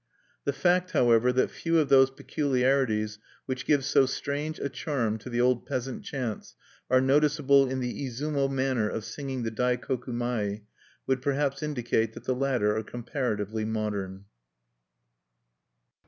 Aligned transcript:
The 0.45 0.51
fact, 0.51 0.93
however, 0.93 1.31
that 1.31 1.51
few 1.51 1.77
of 1.77 1.89
those 1.89 2.09
peculiarities 2.09 3.19
which 3.45 3.67
give 3.67 3.85
so 3.85 4.07
strange 4.07 4.57
a 4.57 4.67
charm 4.67 5.19
to 5.19 5.29
the 5.29 5.39
old 5.39 5.67
peasant 5.67 6.03
chants 6.03 6.55
are 6.89 6.99
noticeable 6.99 7.69
in 7.69 7.81
the 7.81 8.07
Izumo 8.07 8.49
manner 8.49 8.89
of 8.89 9.05
singing 9.05 9.43
the 9.43 9.51
Daikoku 9.51 10.11
mai 10.11 10.63
would 11.05 11.21
perhaps 11.21 11.61
indicate 11.61 12.13
that 12.13 12.23
the 12.23 12.33
latter 12.33 12.75
are 12.75 12.81
comparatively 12.81 13.63
modern. 13.63 14.25